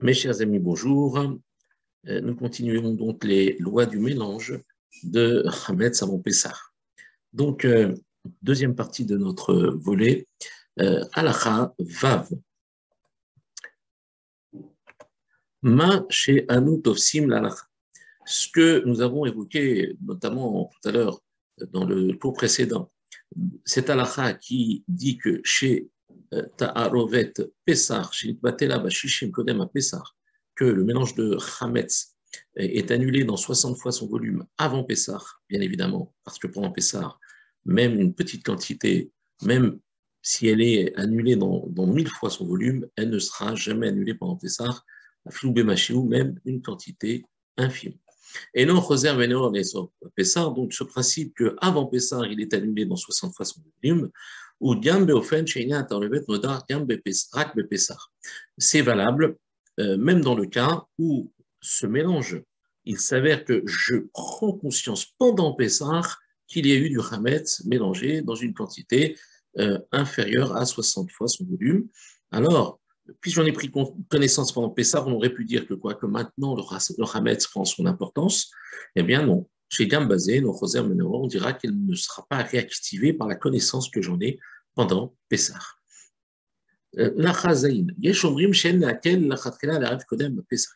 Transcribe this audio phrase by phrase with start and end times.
[0.00, 1.18] Mes chers amis, bonjour.
[1.18, 4.56] Euh, nous continuons donc les lois du mélange
[5.02, 6.54] de Hametz avant Pessah.
[7.32, 7.96] Donc, euh,
[8.40, 10.28] deuxième partie de notre volet,
[10.80, 12.28] euh, Alacha Vav.
[15.62, 16.46] Ma chez
[16.84, 17.66] Tovsim l'Alacha.
[18.24, 21.20] Ce que nous avons évoqué notamment tout à l'heure
[21.72, 22.92] dans le cours précédent,
[23.64, 25.88] c'est Alacha qui dit que chez
[28.42, 29.70] Batela Bashishim Kodem à
[30.54, 32.16] que le mélange de Hametz
[32.56, 37.16] est annulé dans 60 fois son volume avant Pessah, bien évidemment, parce que pendant Pessah,
[37.64, 39.78] même une petite quantité, même
[40.20, 44.14] si elle est annulée dans, dans 1000 fois son volume, elle ne sera jamais annulée
[44.14, 44.84] pendant Pessah,
[45.24, 45.30] à
[46.04, 47.24] même une quantité
[47.56, 47.94] infime.
[48.54, 49.22] Et non, réserve
[50.14, 54.10] Pessah, donc ce principe qu'avant Pessah, il est annulé dans 60 fois son volume,
[58.58, 59.36] c'est valable
[59.78, 62.42] euh, même dans le cas où ce mélange,
[62.84, 66.02] il s'avère que je prends conscience pendant Pessah
[66.46, 69.16] qu'il y a eu du Hametz mélangé dans une quantité
[69.58, 71.88] euh, inférieure à 60 fois son volume.
[72.32, 72.80] Alors,
[73.20, 73.70] puis j'en ai pris
[74.08, 77.64] connaissance pendant Pessah, on aurait pu dire que quoi, que maintenant le, le Hametz prend
[77.64, 78.50] son importance?
[78.96, 83.28] Eh bien non, chez Gambazé, nos Roser on dira qu'elle ne sera pas réactivée par
[83.28, 84.38] la connaissance que j'en ai
[84.74, 85.58] pendant Pessah.
[86.94, 87.12] Il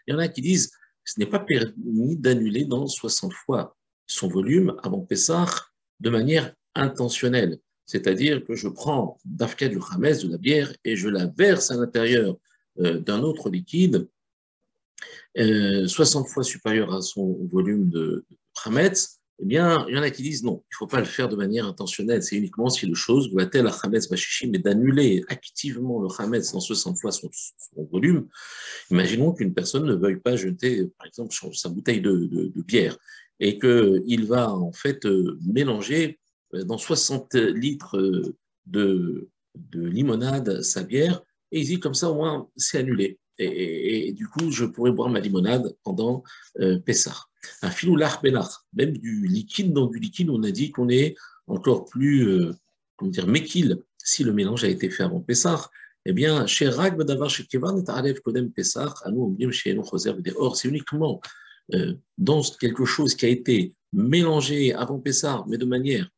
[0.08, 0.72] y en a qui disent
[1.04, 3.76] ce n'est pas permis d'annuler dans 60 fois
[4.06, 5.46] son volume avant Pessah
[6.00, 7.58] de manière intentionnelle.
[7.86, 11.76] C'est-à-dire que je prends d'Afka du Hametz, de la bière, et je la verse à
[11.76, 12.36] l'intérieur
[12.78, 14.08] euh, d'un autre liquide,
[15.36, 18.24] 60 euh, fois supérieur à son volume de
[18.64, 21.04] Hametz, eh bien, il y en a qui disent non, il ne faut pas le
[21.04, 22.22] faire de manière intentionnelle.
[22.22, 26.52] C'est uniquement si le chose doit être la Hametz Bashishim, mais d'annuler activement le Hametz
[26.52, 27.28] dans 60 fois son,
[27.90, 28.28] volume.
[28.90, 32.96] Imaginons qu'une personne ne veuille pas jeter, par exemple, sa bouteille de, de bière
[33.42, 36.20] et qu'il va en fait euh, mélanger
[36.54, 38.36] euh, dans 60 litres euh,
[38.66, 43.18] de, de limonade sa bière, et il dit comme ça au moins c'est annulé.
[43.44, 46.22] Et, du coup, je pourrais boire ma limonade pendant
[46.60, 47.26] euh, Pessah.
[47.62, 51.16] Un filoular belach, même du liquide, dans du liquide, on a dit qu'on est
[51.46, 52.52] encore plus, euh,
[52.96, 55.70] comment dire, méquille si le mélange a été fait avant Pessah.
[56.04, 59.94] Eh bien, chez Rag Badavar, chez Kevan, Ta'alev Kodem Pessah, à nous, on chez Enoch
[60.36, 61.20] Or, c'est uniquement
[61.74, 66.08] euh, dans quelque chose qui a été mélangé avant Pessah, mais de manière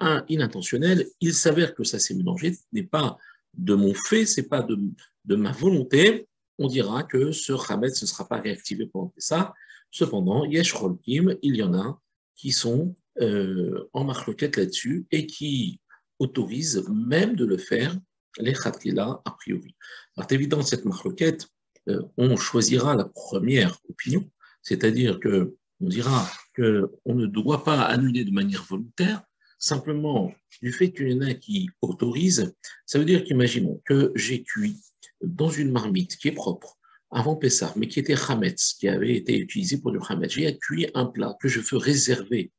[0.00, 3.18] un, inintentionnelle, il s'avère que ça s'est mélangé, ce n'est pas
[3.54, 4.78] de mon fait, c'est pas de,
[5.26, 6.28] de, ma volonté,
[6.58, 9.54] on dira que ce Hamet ne sera pas réactivé pendant ça.
[9.90, 12.00] Cependant, Yesh Rolkim, il y en a
[12.34, 15.80] qui sont euh, en marloquette là-dessus et qui
[16.18, 17.96] autorisent même de le faire,
[18.38, 19.74] les Khatrila a priori.
[20.16, 21.46] Alors, évident, cette marloquette,
[21.88, 24.28] euh, on choisira la première opinion,
[24.62, 26.26] c'est-à-dire que on dira
[26.56, 29.22] qu'on ne doit pas annuler de manière volontaire,
[29.58, 32.54] Simplement, du fait qu'il y en a qui autorisent,
[32.84, 34.76] ça veut dire qu'imaginons que j'ai cuit
[35.22, 36.76] dans une marmite qui est propre
[37.10, 40.32] avant Pessah, mais qui était Hametz, qui avait été utilisé pour du Hametz.
[40.32, 42.52] J'ai cuit un plat que je veux réserver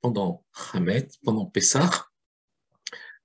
[0.00, 1.90] pendant Hametz, pendant Pessah.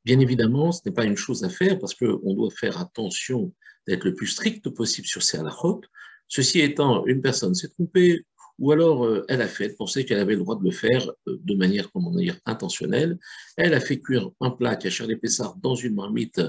[0.06, 3.54] Bien évidemment, ce n'est pas une chose à faire parce qu'on doit faire attention
[3.88, 5.82] d'être le plus strict possible sur ces halachot.
[6.28, 8.26] Ceci étant, une personne s'est trompée,
[8.58, 11.38] ou alors euh, elle a fait, pensait qu'elle avait le droit de le faire euh,
[11.44, 13.20] de manière, comment dire, intentionnelle.
[13.58, 16.42] Elle a fait cuire un plat qui a les Pessar dans une marmite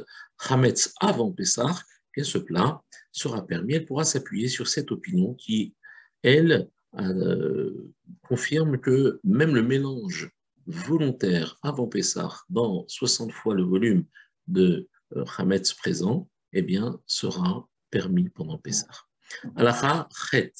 [0.48, 1.82] Hametz avant Pessar,
[2.22, 5.74] ce plat sera permis, elle pourra s'appuyer sur cette opinion qui,
[6.22, 6.68] elle,
[6.98, 7.90] euh,
[8.22, 10.30] confirme que même le mélange
[10.66, 14.04] volontaire avant Pessar dans 60 fois le volume
[14.46, 14.88] de
[15.36, 19.08] Hametz présent, eh bien, sera permis pendant Pessar.
[19.56, 20.52] Alacha Chet.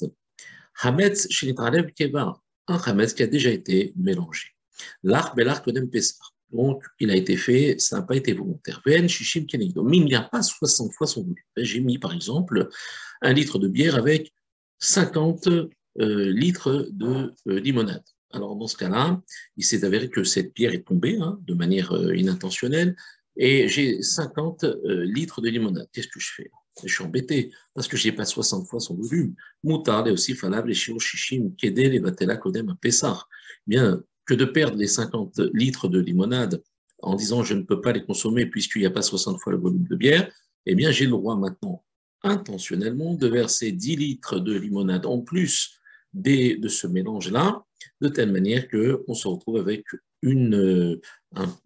[0.80, 4.48] Hametz Shinitalev Keva, un Hametz qui a déjà été mélangé.
[5.02, 6.19] L'art Belar Kodem Pesach.
[6.52, 8.82] Donc, il a été fait, ça n'a pas été volontaire.
[8.86, 11.36] Mais il n'y a pas 60 fois son volume.
[11.56, 12.68] J'ai mis, par exemple,
[13.22, 14.32] un litre de bière avec
[14.78, 15.69] 50 euh,
[16.31, 18.04] litres de euh, limonade.
[18.32, 19.20] Alors, dans ce cas-là,
[19.56, 22.96] il s'est avéré que cette bière est tombée hein, de manière euh, inintentionnelle
[23.37, 25.88] et j'ai 50 litres de limonade.
[25.93, 26.50] Qu'est-ce que je fais?
[26.84, 29.34] Je suis embêté parce que je n'ai pas 60 fois son volume.
[29.62, 33.28] Moutard est aussi falable les shishim, kedé, les vatela, kodem, Pessar.
[33.66, 36.62] Bien, que de perdre les 50 litres de limonade
[37.02, 39.58] en disant je ne peux pas les consommer puisqu'il n'y a pas 60 fois le
[39.58, 40.30] volume de bière,
[40.66, 41.84] eh bien, j'ai le droit maintenant
[42.22, 45.80] intentionnellement de verser 10 litres de limonade en plus
[46.12, 47.64] des, de ce mélange-là,
[48.00, 49.84] de telle manière qu'on se retrouve avec
[50.25, 50.98] un,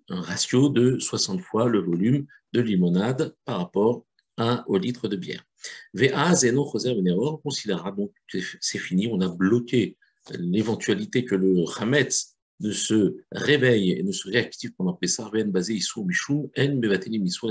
[0.08, 4.06] ratio de 60 fois le volume de limonade par rapport
[4.38, 5.44] 1 au litre de bière.
[5.92, 9.96] VA, Zeno, Choser, on considérera donc que c'est fini, on a bloqué
[10.30, 15.74] l'éventualité que le Hametz ne se réveille et ne se réactive pendant Pessah, Ben basé
[15.74, 17.50] Issou Mishum, En Bevateli Misou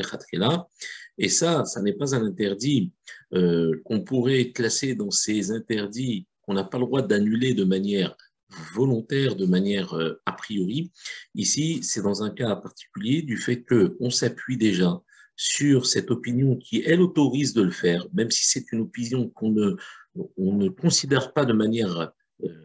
[1.18, 2.92] Et ça, ça n'est pas un interdit
[3.34, 8.16] euh, qu'on pourrait classer dans ces interdits qu'on n'a pas le droit d'annuler de manière
[8.74, 10.92] volontaire, de manière euh, a priori.
[11.34, 15.02] Ici, c'est dans un cas particulier du fait qu'on s'appuie déjà
[15.36, 19.52] sur cette opinion qui, elle, autorise de le faire, même si c'est une opinion qu'on
[19.52, 19.76] ne,
[20.38, 22.14] on ne considère pas de manière
[22.44, 22.65] euh,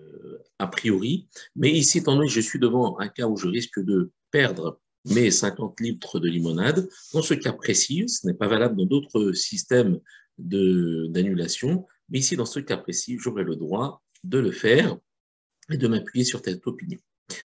[0.60, 1.26] a priori.
[1.56, 4.78] Mais ici, étant donné que je suis devant un cas où je risque de perdre
[5.06, 9.32] mes 50 litres de limonade, dans ce cas précis, ce n'est pas valable dans d'autres
[9.32, 9.98] systèmes
[10.38, 14.96] d'annulation, mais ici, dans ce cas précis, j'aurai le droit de le faire
[15.70, 16.98] et de m'appuyer sur cette opinion.